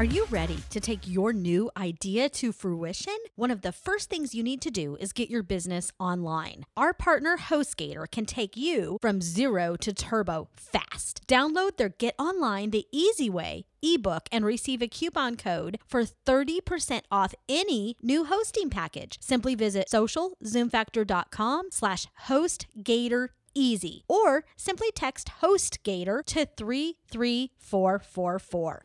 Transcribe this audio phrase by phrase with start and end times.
[0.00, 3.18] Are you ready to take your new idea to fruition?
[3.36, 6.64] One of the first things you need to do is get your business online.
[6.74, 11.20] Our partner HostGator can take you from zero to turbo fast.
[11.28, 17.02] Download their Get Online the Easy Way ebook and receive a coupon code for 30%
[17.12, 19.18] off any new hosting package.
[19.20, 28.82] Simply visit socialzoomfactor.com slash hostgator easy or simply text hostgator to 33444.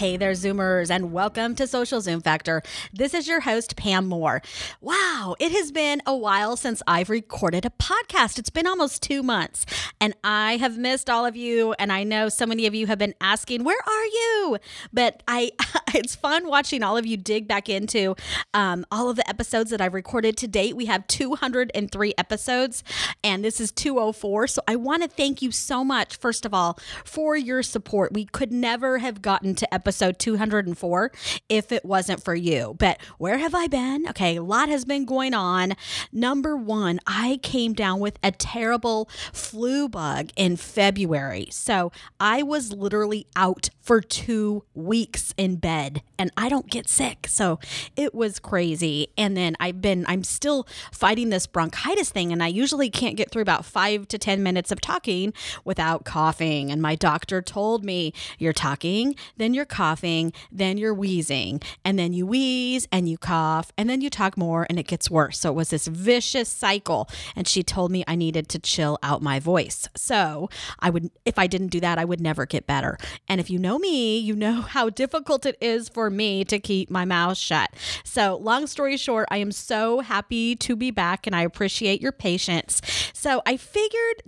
[0.02, 2.60] Hey there, Zoomers, and welcome to Social Zoom Factor.
[2.92, 4.42] This is your host, Pam Moore.
[4.80, 8.36] Wow, it has been a while since I've recorded a podcast.
[8.36, 9.64] It's been almost two months,
[10.00, 11.74] and I have missed all of you.
[11.74, 14.58] And I know so many of you have been asking, Where are you?
[14.92, 15.52] But I,
[15.94, 18.16] it's fun watching all of you dig back into
[18.54, 20.74] um, all of the episodes that I've recorded to date.
[20.74, 22.82] We have 203 episodes,
[23.22, 24.48] and this is 204.
[24.48, 28.12] So I want to thank you so much, first of all, for your support.
[28.12, 31.12] We could never have gotten to episode episode 204
[31.50, 32.74] if it wasn't for you.
[32.78, 34.08] But where have I been?
[34.08, 35.74] Okay, a lot has been going on.
[36.10, 41.48] Number one, I came down with a terrible flu bug in February.
[41.50, 47.26] So I was literally out for two weeks in bed and I don't get sick.
[47.28, 47.58] So
[47.94, 49.08] it was crazy.
[49.18, 52.32] And then I've been, I'm still fighting this bronchitis thing.
[52.32, 56.70] And I usually can't get through about five to 10 minutes of talking without coughing.
[56.70, 62.12] And my doctor told me, You're talking, then you're coughing, then you're wheezing, and then
[62.12, 65.40] you wheeze and you cough, and then you talk more and it gets worse.
[65.40, 67.08] So it was this vicious cycle.
[67.34, 69.88] And she told me I needed to chill out my voice.
[69.96, 72.98] So I would, if I didn't do that, I would never get better.
[73.28, 76.90] And if you know me, you know how difficult it is for me to keep
[76.90, 77.70] my mouth shut.
[78.04, 82.12] So, long story short, I am so happy to be back and I appreciate your
[82.12, 82.80] patience.
[83.12, 84.22] So, I figured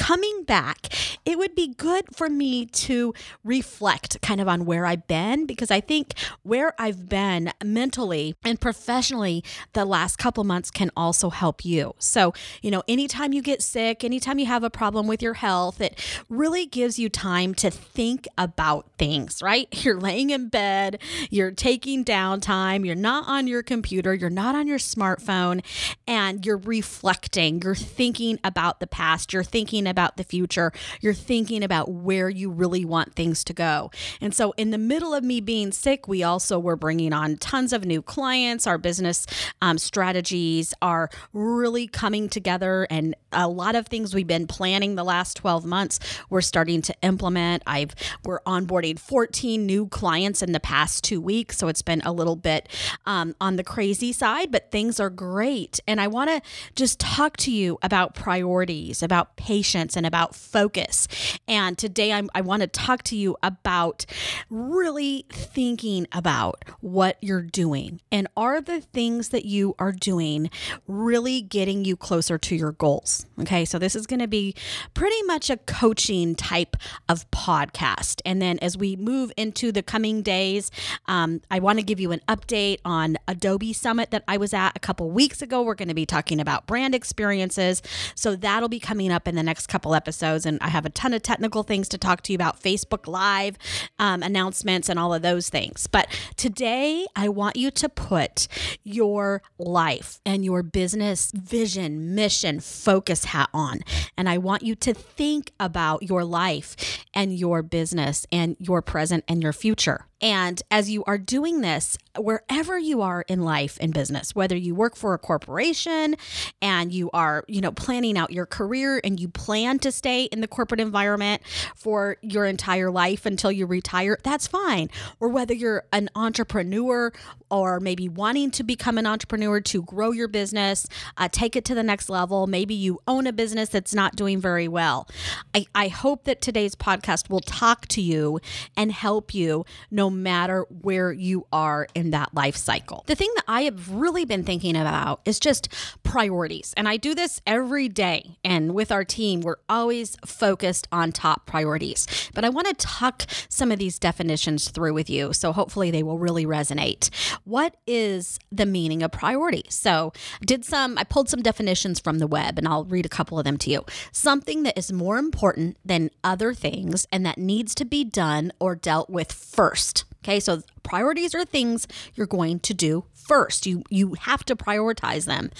[0.00, 0.88] coming back,
[1.26, 3.12] it would be good for me to
[3.44, 8.58] reflect kind of on where I've been because I think where I've been mentally and
[8.58, 9.44] professionally
[9.74, 11.94] the last couple months can also help you.
[11.98, 15.82] So, you know, anytime you get sick, anytime you have a problem with your health,
[15.82, 19.68] it really gives you time to think about things, right?
[19.84, 21.00] You're laying in bed,
[21.30, 25.64] you're taking downtime, you're not on your computer, you're not on your smartphone,
[26.06, 31.62] and you're reflecting, you're thinking about the past, you're thinking about the future, you're thinking
[31.62, 33.90] about where you really want things to go.
[34.20, 37.72] And so, in the middle of me being sick, we also were bringing on tons
[37.72, 38.66] of new clients.
[38.66, 39.26] Our business
[39.60, 45.04] um, strategies are really coming together, and a lot of things we've been planning the
[45.04, 46.00] last 12 months,
[46.30, 47.62] we're starting to implement.
[47.66, 52.12] I've we're onboarding 14 new clients in the past two weeks, so it's been a
[52.12, 52.68] little bit
[53.06, 55.80] um, on the crazy side, but things are great.
[55.86, 56.40] And I want to
[56.74, 61.06] just talk to you about priorities, about patience, and about focus.
[61.46, 64.06] And today I'm, I want to talk to you about
[64.48, 70.50] really thinking about what you're doing and are the things that you are doing
[70.86, 73.26] really getting you closer to your goals.
[73.40, 74.54] Okay, so this is going to be
[74.94, 76.76] pretty much a coaching type
[77.08, 78.20] of podcast.
[78.24, 80.70] And then as we move into the coming days,
[81.06, 84.76] um, I want to give you an update on Adobe Summit that I was at
[84.76, 85.62] a couple weeks ago.
[85.62, 87.82] We're going to be talking about brand experiences.
[88.14, 90.90] So that'll be coming up in the next next couple episodes, and I have a
[90.90, 93.58] ton of technical things to talk to you about Facebook Live
[93.98, 95.86] um, announcements and all of those things.
[95.86, 98.48] But today, I want you to put
[98.84, 103.80] your life and your business vision, mission, focus hat on.
[104.16, 109.24] And I want you to think about your life and your business and your present
[109.28, 110.06] and your future.
[110.20, 114.74] And as you are doing this, wherever you are in life and business, whether you
[114.74, 116.16] work for a corporation
[116.60, 120.40] and you are, you know, planning out your career and you plan to stay in
[120.40, 121.42] the corporate environment
[121.74, 124.90] for your entire life until you retire, that's fine.
[125.20, 127.12] Or whether you're an entrepreneur
[127.50, 131.74] or maybe wanting to become an entrepreneur to grow your business, uh, take it to
[131.74, 132.46] the next level.
[132.46, 135.08] Maybe you own a business that's not doing very well.
[135.54, 138.40] I, I hope that today's podcast will talk to you
[138.76, 143.04] and help you no matter where you are in that life cycle.
[143.06, 145.68] The thing that I have really been thinking about is just
[146.02, 146.74] priorities.
[146.76, 148.38] And I do this every day.
[148.44, 152.06] And with our team, we're always focused on top priorities.
[152.34, 155.32] But I want to talk some of these definitions through with you.
[155.32, 157.10] So hopefully they will really resonate.
[157.44, 159.64] What is the meaning of priority?
[159.68, 160.12] So
[160.44, 163.44] did some, I pulled some definitions from the web and I'll read a couple of
[163.44, 163.84] them to you.
[164.12, 168.74] Something that is more important than other things and that needs to be done or
[168.74, 169.99] dealt with first.
[170.22, 173.66] Okay, so priorities are things you're going to do first.
[173.66, 175.50] You you have to prioritize them.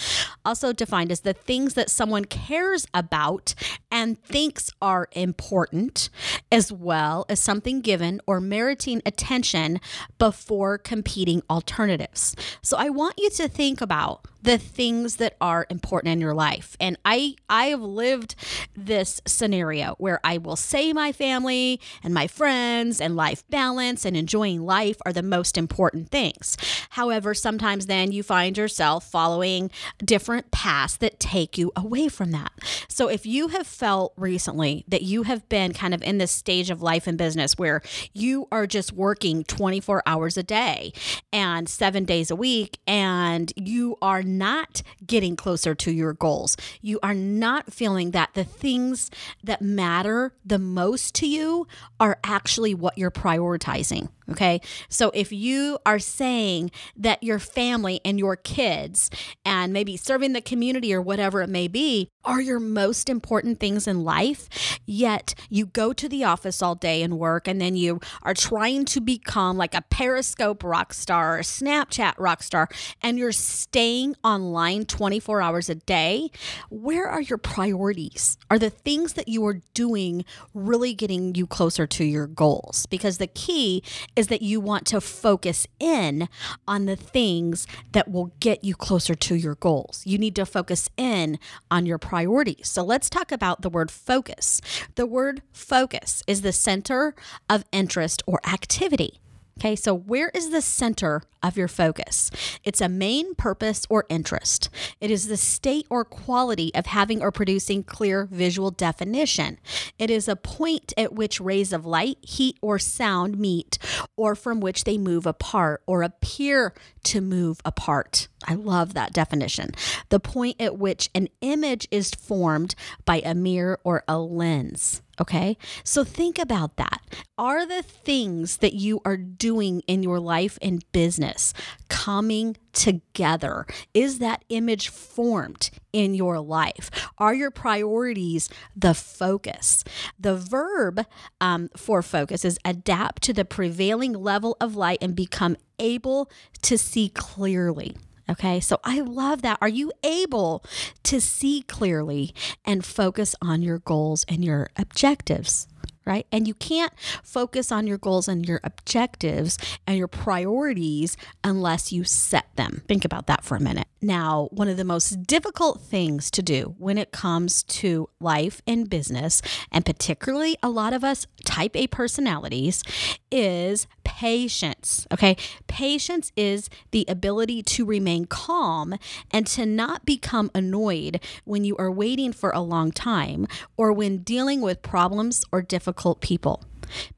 [0.44, 3.55] Also defined as the things that someone cares about
[3.90, 6.08] and thinks are important,
[6.50, 9.81] as well as something given or meriting attention
[10.19, 12.34] before competing alternatives.
[12.62, 16.76] So I want you to think about the things that are important in your life.
[16.81, 18.34] And I I have lived
[18.75, 24.16] this scenario where I will say my family and my friends and life balance and
[24.16, 26.56] enjoying life are the most important things.
[26.90, 29.70] However, sometimes then you find yourself following
[30.04, 32.52] different paths that take you away from that.
[32.88, 36.70] So if you have felt recently that you have been kind of in this stage
[36.70, 40.92] of life and business where you are just working 24 hours a day
[41.32, 46.56] and 7 days a week and you are not getting closer to your goals.
[46.80, 49.10] You are not feeling that the things
[49.42, 51.66] that matter the most to you
[51.98, 54.08] are actually what you're prioritizing.
[54.30, 54.60] Okay.
[54.88, 59.10] So if you are saying that your family and your kids
[59.44, 63.88] and maybe serving the community or whatever it may be are your most important things
[63.88, 67.98] in life, yet you go to the office all day and work and then you
[68.22, 72.68] are trying to become like a Periscope rock star or a Snapchat rock star
[73.02, 76.30] and you're staying online 24 hours a day,
[76.68, 78.36] where are your priorities?
[78.50, 80.24] Are the things that you are doing
[80.54, 82.86] really getting you closer to your goals?
[82.86, 83.82] Because the key
[84.20, 86.28] is that you want to focus in
[86.69, 90.02] on the things that will get you closer to your goals.
[90.05, 91.38] You need to focus in
[91.70, 92.69] on your priorities.
[92.69, 94.61] So let's talk about the word focus.
[94.94, 97.14] The word focus is the center
[97.49, 99.20] of interest or activity.
[99.60, 102.30] Okay, so where is the center of your focus?
[102.64, 104.70] It's a main purpose or interest.
[105.02, 109.58] It is the state or quality of having or producing clear visual definition.
[109.98, 113.76] It is a point at which rays of light, heat, or sound meet,
[114.16, 116.72] or from which they move apart or appear
[117.02, 118.28] to move apart.
[118.46, 119.70] I love that definition.
[120.08, 125.02] The point at which an image is formed by a mirror or a lens.
[125.20, 125.58] Okay.
[125.84, 127.02] So think about that.
[127.37, 131.52] Are the things that you are doing in your life and business
[131.88, 133.66] coming together?
[133.92, 136.90] Is that image formed in your life?
[137.18, 139.85] Are your priorities the focus?
[140.18, 141.04] The verb
[141.38, 146.30] um, for focus is adapt to the prevailing level of light and become able
[146.62, 147.94] to see clearly.
[148.30, 149.58] Okay, so I love that.
[149.60, 150.64] Are you able
[151.02, 152.32] to see clearly
[152.64, 155.66] and focus on your goals and your objectives?
[156.04, 156.26] Right?
[156.33, 156.92] And you can't
[157.23, 162.83] focus on your goals and your objectives and your priorities unless you set them.
[162.88, 163.87] Think about that for a minute.
[164.02, 168.88] Now, one of the most difficult things to do when it comes to life and
[168.88, 172.83] business, and particularly a lot of us type A personalities,
[173.30, 175.07] is patience.
[175.12, 175.37] Okay.
[175.66, 178.95] Patience is the ability to remain calm
[179.30, 184.19] and to not become annoyed when you are waiting for a long time or when
[184.19, 186.62] dealing with problems or difficult people.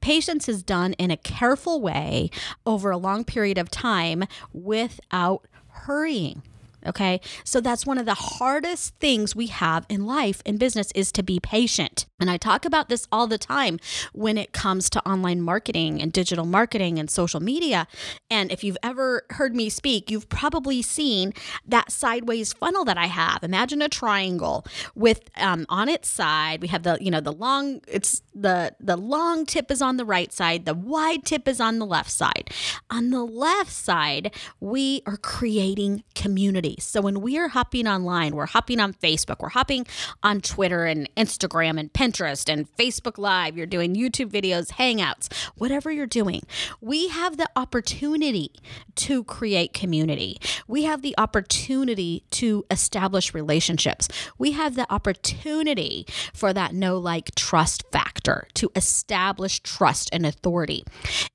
[0.00, 2.30] Patience is done in a careful way
[2.64, 6.42] over a long period of time without hurrying.
[6.84, 7.20] Okay.
[7.44, 11.22] So that's one of the hardest things we have in life in business is to
[11.22, 12.06] be patient.
[12.18, 13.78] And I talk about this all the time
[14.12, 17.86] when it comes to online marketing and digital marketing and social media.
[18.30, 21.32] And if you've ever heard me speak, you've probably seen
[21.66, 23.44] that sideways funnel that I have.
[23.44, 24.64] Imagine a triangle
[24.94, 28.96] with um, on its side, we have the, you know, the long, it's the, the
[28.96, 32.50] long tip is on the right side, the wide tip is on the left side.
[32.90, 38.46] On the left side, we are creating community so when we are hopping online, we're
[38.46, 39.86] hopping on Facebook, we're hopping
[40.22, 45.90] on Twitter and Instagram and Pinterest and Facebook Live, you're doing YouTube videos, Hangouts, whatever
[45.90, 46.42] you're doing,
[46.80, 48.52] we have the opportunity
[48.94, 50.38] to create community.
[50.68, 54.08] We have the opportunity to establish relationships.
[54.38, 60.84] We have the opportunity for that know like trust factor to establish trust and authority.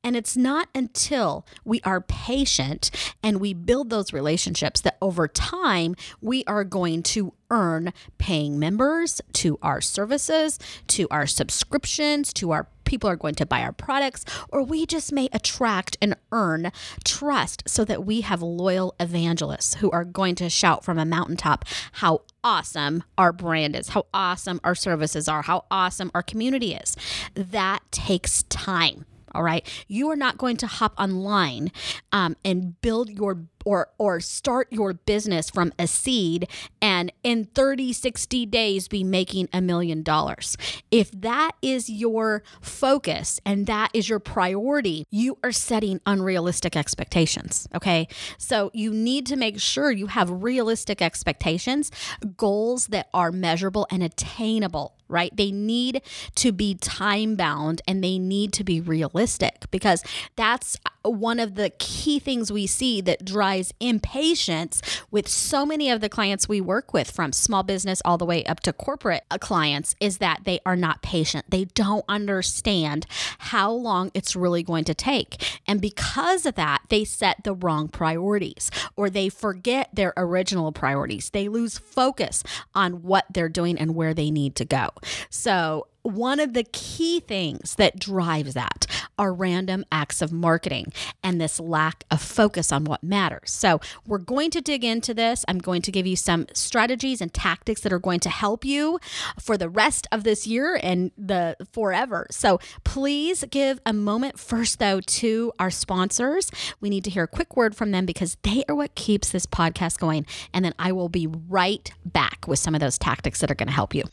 [0.03, 2.89] And it's not until we are patient
[3.21, 9.21] and we build those relationships that over time, we are going to earn paying members
[9.33, 14.25] to our services, to our subscriptions, to our people are going to buy our products,
[14.49, 16.71] or we just may attract and earn
[17.03, 21.65] trust so that we have loyal evangelists who are going to shout from a mountaintop
[21.93, 26.95] how awesome our brand is, how awesome our services are, how awesome our community is.
[27.35, 29.05] That takes time.
[29.33, 29.67] All right.
[29.87, 31.71] You are not going to hop online
[32.11, 33.35] um, and build your
[33.67, 36.47] or or start your business from a seed
[36.81, 40.55] and in 30 60 days be making a million dollars
[40.89, 47.67] if that is your focus and that is your priority you are setting unrealistic expectations
[47.75, 48.07] okay
[48.37, 51.91] so you need to make sure you have realistic expectations
[52.37, 55.35] goals that are measurable and attainable right?
[55.35, 56.01] They need
[56.35, 60.03] to be time bound and they need to be realistic because
[60.35, 60.77] that's
[61.09, 66.09] one of the key things we see that drives impatience with so many of the
[66.09, 70.17] clients we work with from small business all the way up to corporate clients is
[70.19, 71.45] that they are not patient.
[71.49, 73.05] They don't understand
[73.39, 75.61] how long it's really going to take.
[75.67, 81.29] And because of that, they set the wrong priorities or they forget their original priorities.
[81.29, 84.89] They lose focus on what they're doing and where they need to go.
[85.29, 88.87] So, one of the key things that drives that
[89.17, 93.51] are random acts of marketing and this lack of focus on what matters.
[93.51, 95.43] So, we're going to dig into this.
[95.47, 98.99] I'm going to give you some strategies and tactics that are going to help you
[99.39, 102.27] for the rest of this year and the forever.
[102.31, 106.51] So, please give a moment first, though, to our sponsors.
[106.79, 109.45] We need to hear a quick word from them because they are what keeps this
[109.45, 110.25] podcast going.
[110.53, 113.67] And then I will be right back with some of those tactics that are going
[113.67, 114.03] to help you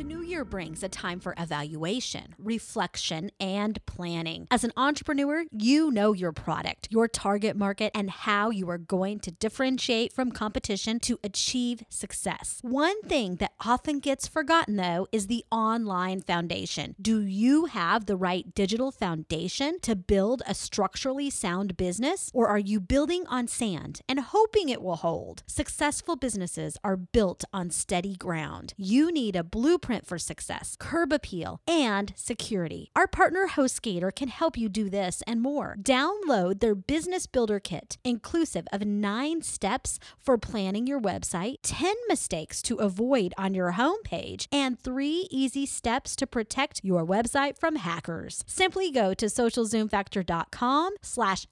[0.00, 4.46] the new year brings a time for evaluation, reflection, and planning.
[4.50, 9.18] As an entrepreneur, you know your product, your target market, and how you are going
[9.20, 12.60] to differentiate from competition to achieve success.
[12.62, 16.94] One thing that often gets forgotten, though, is the online foundation.
[17.00, 22.58] Do you have the right digital foundation to build a structurally sound business, or are
[22.58, 25.42] you building on sand and hoping it will hold?
[25.48, 28.74] Successful businesses are built on steady ground.
[28.76, 32.90] You need a blueprint for success, curb appeal, and security.
[32.94, 35.76] Our partner HostGator can help you do this and more.
[35.80, 42.62] Download their Business Builder Kit, inclusive of nine steps for planning your website, 10 mistakes
[42.62, 48.44] to avoid on your homepage, and three easy steps to protect your website from hackers.
[48.46, 51.46] Simply go to socialzoomfactor.com slash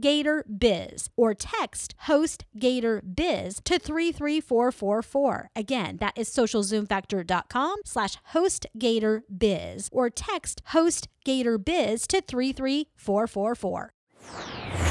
[0.00, 5.50] hostgatorbiz or text host Gator Biz to 33444.
[5.54, 14.89] Again, that is socialzoomfactor.com slash host Gator Biz or text host Gator Biz to 33444.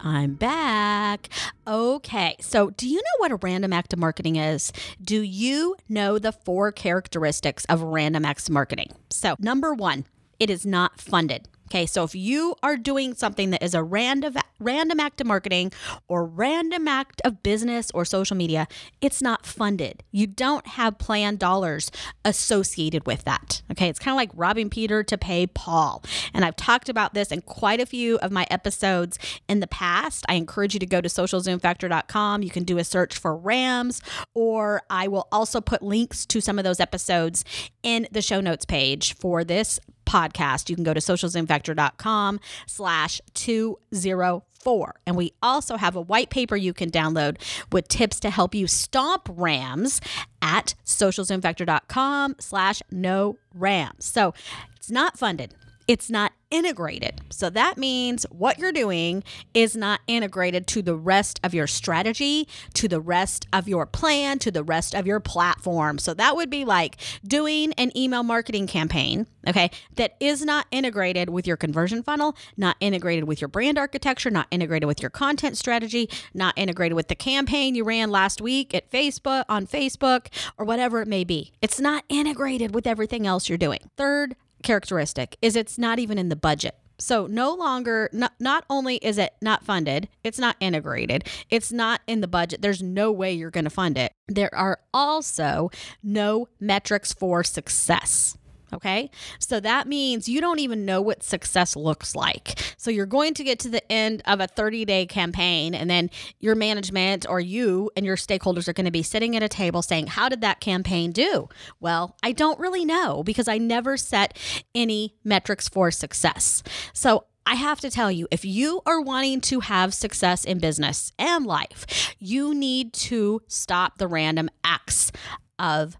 [0.00, 1.30] I'm back.
[1.66, 4.74] Okay, so do you know what a random act of marketing is?
[5.02, 8.92] Do you know the four characteristics of random acts of marketing?
[9.08, 10.04] So, number one,
[10.38, 11.48] it is not funded.
[11.68, 15.70] Okay, so if you are doing something that is a random random act of marketing
[16.08, 18.66] or random act of business or social media,
[19.02, 20.02] it's not funded.
[20.10, 21.90] You don't have planned dollars
[22.24, 23.60] associated with that.
[23.70, 26.02] Okay, it's kind of like robbing Peter to pay Paul.
[26.32, 30.24] And I've talked about this in quite a few of my episodes in the past.
[30.26, 32.42] I encourage you to go to socialzoomfactor.com.
[32.42, 34.00] You can do a search for RAMs,
[34.34, 37.44] or I will also put links to some of those episodes
[37.82, 39.78] in the show notes page for this
[40.08, 40.68] podcast.
[40.68, 44.94] You can go to socialzoomfactor.com slash 204.
[45.06, 47.36] And we also have a white paper you can download
[47.70, 50.00] with tips to help you stomp rams
[50.40, 54.04] at socialzoomfactor.com slash no rams.
[54.06, 54.34] So
[54.76, 55.54] it's not funded.
[55.88, 57.20] It's not integrated.
[57.30, 62.48] So that means what you're doing is not integrated to the rest of your strategy,
[62.74, 65.98] to the rest of your plan, to the rest of your platform.
[65.98, 71.30] So that would be like doing an email marketing campaign, okay, that is not integrated
[71.30, 75.56] with your conversion funnel, not integrated with your brand architecture, not integrated with your content
[75.58, 80.64] strategy, not integrated with the campaign you ran last week at Facebook, on Facebook, or
[80.64, 81.52] whatever it may be.
[81.60, 83.80] It's not integrated with everything else you're doing.
[83.96, 86.76] Third, characteristic is it's not even in the budget.
[87.00, 92.00] So no longer not, not only is it not funded, it's not integrated, it's not
[92.08, 92.60] in the budget.
[92.60, 94.12] There's no way you're going to fund it.
[94.26, 95.70] There are also
[96.02, 98.36] no metrics for success.
[98.72, 99.10] Okay.
[99.38, 102.74] So that means you don't even know what success looks like.
[102.76, 106.10] So you're going to get to the end of a 30 day campaign, and then
[106.38, 109.82] your management or you and your stakeholders are going to be sitting at a table
[109.82, 111.48] saying, How did that campaign do?
[111.80, 114.36] Well, I don't really know because I never set
[114.74, 116.62] any metrics for success.
[116.92, 121.12] So I have to tell you, if you are wanting to have success in business
[121.18, 125.10] and life, you need to stop the random acts
[125.58, 125.96] of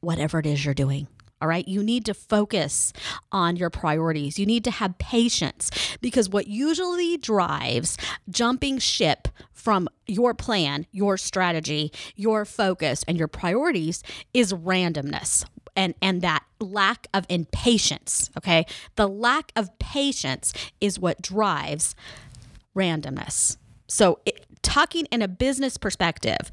[0.00, 1.06] whatever it is you're doing.
[1.44, 1.68] All right.
[1.68, 2.90] You need to focus
[3.30, 4.38] on your priorities.
[4.38, 5.70] You need to have patience
[6.00, 7.98] because what usually drives
[8.30, 15.44] jumping ship from your plan, your strategy, your focus, and your priorities is randomness
[15.76, 21.94] and and that lack of impatience okay the lack of patience is what drives
[22.76, 23.56] randomness
[23.88, 24.20] so
[24.64, 26.50] talking in a business perspective,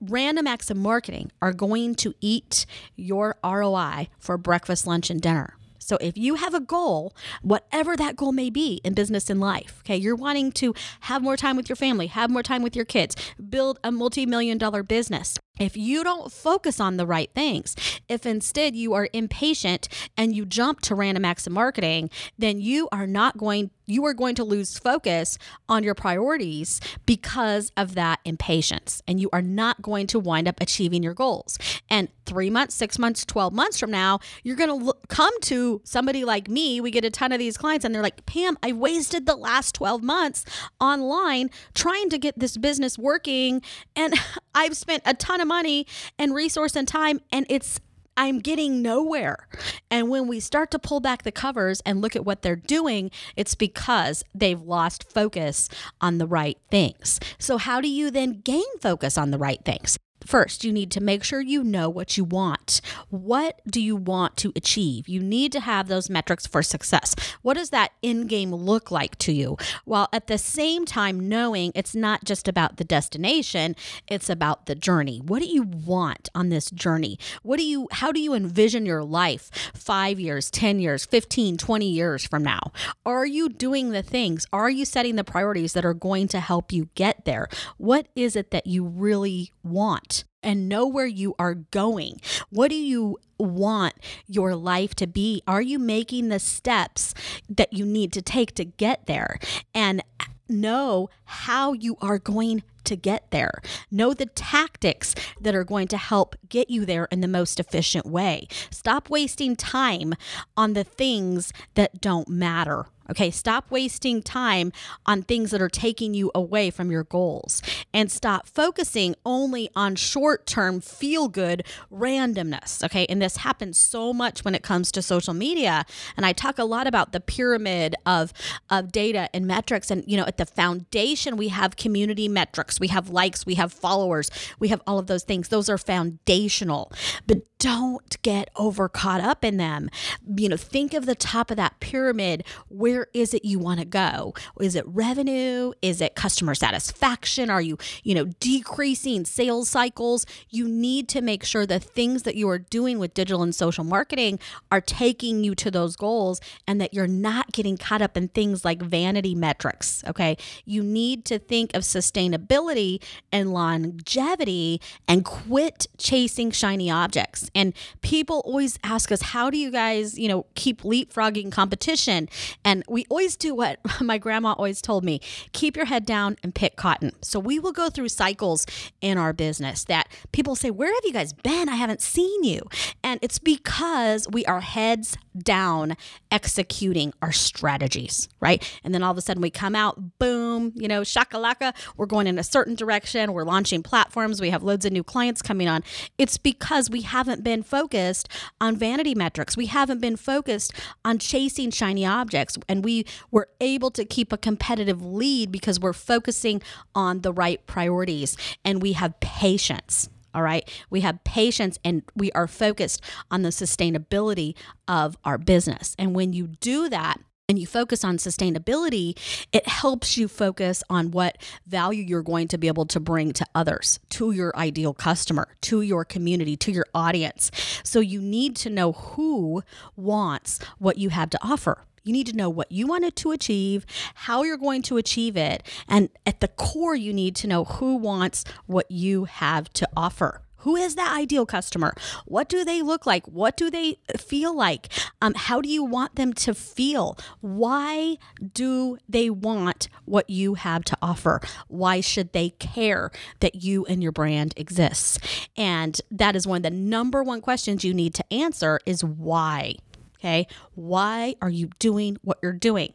[0.00, 2.66] random acts of marketing are going to eat
[2.96, 5.56] your ROI for breakfast, lunch, and dinner.
[5.78, 9.82] So if you have a goal, whatever that goal may be in business and life,
[9.84, 12.84] okay, you're wanting to have more time with your family, have more time with your
[12.84, 13.16] kids,
[13.50, 15.38] build a multi million dollar business.
[15.58, 17.76] If you don't focus on the right things,
[18.08, 22.88] if instead you are impatient and you jump to random acts of marketing, then you
[22.90, 28.20] are not going you are going to lose focus on your priorities because of that
[28.24, 31.58] impatience and you are not going to wind up achieving your goals.
[31.88, 36.24] And 3 months, 6 months, 12 months from now, you're going to come to somebody
[36.24, 36.80] like me.
[36.80, 39.74] We get a ton of these clients and they're like, "Pam, I wasted the last
[39.74, 40.44] 12 months
[40.80, 43.62] online trying to get this business working
[43.94, 44.14] and
[44.54, 45.86] I've spent a ton of money
[46.18, 47.80] and resource and time and it's
[48.16, 49.48] I'm getting nowhere.
[49.90, 53.10] And when we start to pull back the covers and look at what they're doing,
[53.36, 55.68] it's because they've lost focus
[56.00, 57.18] on the right things.
[57.38, 59.98] So, how do you then gain focus on the right things?
[60.24, 62.80] First, you need to make sure you know what you want.
[63.10, 65.08] What do you want to achieve?
[65.08, 67.14] You need to have those metrics for success.
[67.42, 69.56] What does that end game look like to you?
[69.84, 73.76] While at the same time knowing it's not just about the destination,
[74.08, 75.18] it's about the journey.
[75.18, 77.18] What do you want on this journey?
[77.42, 81.88] What do you how do you envision your life 5 years, 10 years, 15, 20
[81.88, 82.60] years from now?
[83.04, 84.46] Are you doing the things?
[84.52, 87.48] Are you setting the priorities that are going to help you get there?
[87.78, 90.11] What is it that you really want?
[90.42, 92.20] And know where you are going.
[92.50, 93.94] What do you want
[94.26, 95.42] your life to be?
[95.46, 97.14] Are you making the steps
[97.48, 99.38] that you need to take to get there?
[99.74, 100.02] And
[100.48, 103.60] know how you are going to get there.
[103.90, 108.06] Know the tactics that are going to help get you there in the most efficient
[108.06, 108.48] way.
[108.70, 110.14] Stop wasting time
[110.56, 112.86] on the things that don't matter.
[113.10, 114.72] Okay, stop wasting time
[115.06, 117.62] on things that are taking you away from your goals
[117.92, 122.84] and stop focusing only on short term feel good randomness.
[122.84, 125.84] Okay, and this happens so much when it comes to social media.
[126.16, 128.32] And I talk a lot about the pyramid of,
[128.70, 129.90] of data and metrics.
[129.90, 133.72] And, you know, at the foundation, we have community metrics, we have likes, we have
[133.72, 135.48] followers, we have all of those things.
[135.48, 136.92] Those are foundational.
[137.26, 139.88] But don't get over caught up in them.
[140.36, 142.42] You know, think of the top of that pyramid.
[142.66, 144.34] Where is it you want to go?
[144.60, 145.72] Is it revenue?
[145.80, 147.50] Is it customer satisfaction?
[147.50, 150.26] Are you, you know, decreasing sales cycles?
[150.50, 153.84] You need to make sure the things that you are doing with digital and social
[153.84, 154.40] marketing
[154.72, 158.64] are taking you to those goals and that you're not getting caught up in things
[158.64, 160.02] like vanity metrics.
[160.08, 160.36] Okay.
[160.64, 167.50] You need to think of sustainability and longevity and quit chasing shiny objects.
[167.54, 172.28] And people always ask us, how do you guys, you know, keep leapfrogging competition?
[172.64, 175.20] And we always do what my grandma always told me
[175.52, 177.12] keep your head down and pick cotton.
[177.20, 178.66] So we will go through cycles
[179.00, 181.68] in our business that people say, Where have you guys been?
[181.68, 182.62] I haven't seen you.
[183.02, 185.96] And it's because we are heads down
[186.30, 188.62] executing our strategies, right?
[188.84, 192.26] And then all of a sudden we come out, boom, you know, shakalaka, we're going
[192.26, 195.82] in a certain direction, we're launching platforms, we have loads of new clients coming on.
[196.18, 198.28] It's because we haven't been focused
[198.60, 199.56] on vanity metrics.
[199.56, 200.72] We haven't been focused
[201.04, 205.92] on chasing shiny objects and we were able to keep a competitive lead because we're
[205.92, 206.62] focusing
[206.94, 210.08] on the right priorities and we have patience.
[210.34, 210.68] All right.
[210.88, 214.54] We have patience and we are focused on the sustainability
[214.88, 215.94] of our business.
[215.98, 217.20] And when you do that,
[217.52, 219.14] and you focus on sustainability,
[219.52, 221.36] it helps you focus on what
[221.66, 225.82] value you're going to be able to bring to others, to your ideal customer, to
[225.82, 227.50] your community, to your audience.
[227.84, 229.62] So you need to know who
[229.96, 231.84] wants what you have to offer.
[232.04, 233.84] You need to know what you wanted to achieve,
[234.14, 237.96] how you're going to achieve it, and at the core, you need to know who
[237.96, 240.40] wants what you have to offer.
[240.62, 241.94] Who is that ideal customer?
[242.24, 243.26] What do they look like?
[243.26, 244.88] What do they feel like?
[245.20, 247.18] Um, how do you want them to feel?
[247.40, 248.16] Why
[248.54, 251.40] do they want what you have to offer?
[251.68, 255.18] Why should they care that you and your brand exists?
[255.56, 259.74] And that is one of the number one questions you need to answer is why.
[260.18, 260.46] Okay.
[260.74, 262.94] Why are you doing what you're doing?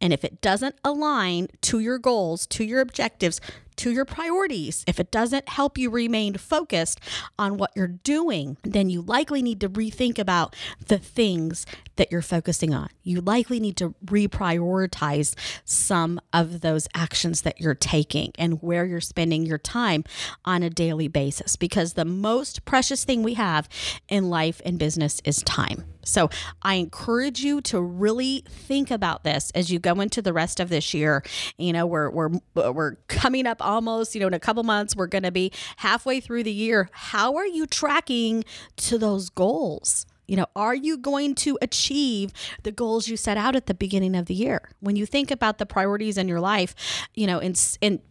[0.00, 3.40] And if it doesn't align to your goals, to your objectives,
[3.78, 7.00] to your priorities, if it doesn't help you remain focused
[7.38, 10.54] on what you're doing, then you likely need to rethink about
[10.86, 12.88] the things that you're focusing on.
[13.02, 19.00] You likely need to reprioritize some of those actions that you're taking and where you're
[19.00, 20.04] spending your time
[20.44, 23.68] on a daily basis because the most precious thing we have
[24.08, 25.84] in life and business is time.
[26.08, 26.30] So
[26.62, 30.70] I encourage you to really think about this as you go into the rest of
[30.70, 31.22] this year.
[31.58, 35.06] You know, we're we're we're coming up almost, you know, in a couple months we're
[35.06, 36.88] going to be halfway through the year.
[36.92, 38.44] How are you tracking
[38.78, 40.06] to those goals?
[40.28, 44.14] You know, are you going to achieve the goals you set out at the beginning
[44.14, 44.70] of the year?
[44.80, 46.74] When you think about the priorities in your life,
[47.14, 47.54] you know, in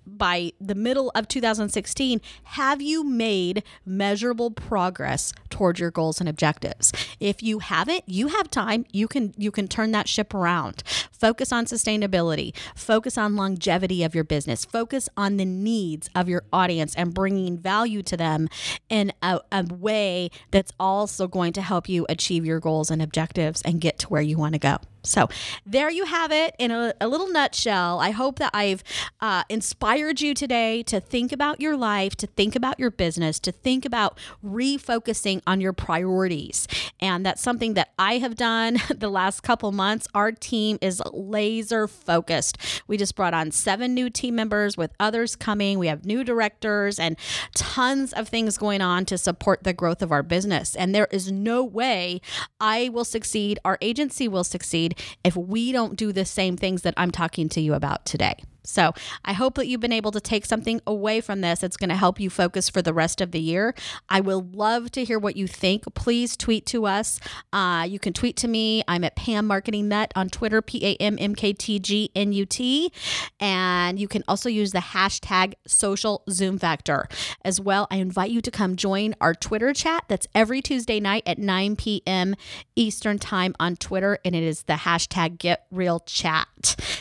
[0.06, 6.92] by the middle of 2016, have you made measurable progress towards your goals and objectives?
[7.20, 8.86] If you haven't, you have time.
[8.92, 10.84] You can you can turn that ship around.
[11.12, 12.56] Focus on sustainability.
[12.76, 14.66] Focus on longevity of your business.
[14.66, 18.48] Focus on the needs of your audience and bringing value to them
[18.90, 23.62] in a, a way that's also going to help you achieve your goals and objectives
[23.64, 24.78] and get to where you want to go.
[25.04, 25.30] So,
[25.66, 28.00] there you have it in a, a little nutshell.
[28.00, 28.84] I hope that I've
[29.22, 33.52] uh, inspired you today to think about your life, to think about your business, to
[33.52, 36.68] think about refocusing on your priorities.
[37.00, 40.08] And that's something that I have done the last couple months.
[40.14, 42.58] Our team is laser focused.
[42.88, 45.80] We just brought on seven new team members with others coming.
[45.80, 47.18] We have new directors and
[47.54, 50.76] tons of things going on to support the growth of our business.
[50.76, 52.22] And there is no way
[52.60, 56.94] I will succeed, our agency will succeed if we don't do the same things that
[56.98, 58.36] I'm talking to you about today.
[58.68, 58.92] So
[59.24, 61.64] I hope that you've been able to take something away from this.
[61.64, 63.74] It's going to help you focus for the rest of the year.
[64.10, 65.86] I will love to hear what you think.
[65.96, 67.20] Please tweet to us.
[67.54, 68.84] Uh, you can tweet to me.
[68.88, 72.34] I'm at Pam Marketing Nut on Twitter, P A M M K T G N
[72.34, 72.92] U T.
[73.40, 77.08] And you can also use the hashtag social zoom factor.
[77.46, 80.04] As well, I invite you to come join our Twitter chat.
[80.10, 82.36] That's every Tuesday night at 9 p.m.
[82.76, 84.20] Eastern Time on Twitter.
[84.26, 86.48] And it is the hashtag Get Real Chat.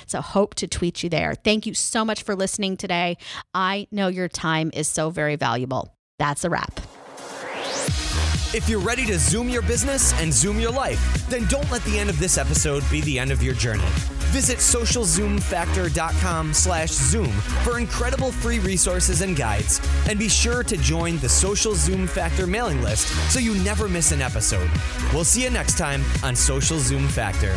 [0.07, 1.35] So hope to tweet you there.
[1.35, 3.16] Thank you so much for listening today.
[3.55, 5.95] I know your time is so very valuable.
[6.19, 6.81] That's a wrap.
[8.55, 11.99] If you're ready to zoom your business and zoom your life, then don't let the
[11.99, 13.85] end of this episode be the end of your journey.
[14.33, 17.31] Visit socialzoomfactor.com slash zoom
[17.64, 19.81] for incredible free resources and guides.
[20.09, 24.12] And be sure to join the Social Zoom Factor mailing list so you never miss
[24.12, 24.71] an episode.
[25.12, 27.57] We'll see you next time on Social Zoom Factor.